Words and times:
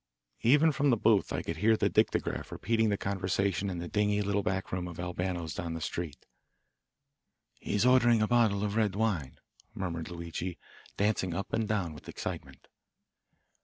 Even 0.41 0.71
from 0.71 0.89
the 0.89 0.97
booth 0.97 1.31
I 1.31 1.43
could 1.43 1.57
hear 1.57 1.77
the 1.77 1.87
dictograph 1.87 2.51
repeating 2.51 2.89
the 2.89 2.97
conversation 2.97 3.69
in 3.69 3.77
the 3.77 3.87
dingy, 3.87 4.23
little 4.23 4.41
back 4.41 4.71
room 4.71 4.87
of 4.87 4.99
Albano's, 4.99 5.53
down 5.53 5.75
the 5.75 5.79
street. 5.79 6.25
"He's 7.59 7.85
ordering 7.85 8.19
a 8.19 8.27
bottle 8.27 8.63
of 8.63 8.75
red 8.75 8.95
wine," 8.95 9.37
murmured 9.75 10.09
Luigi, 10.09 10.57
dancing 10.97 11.35
up 11.35 11.53
and 11.53 11.67
down 11.67 11.93
with 11.93 12.09
excitement. 12.09 12.67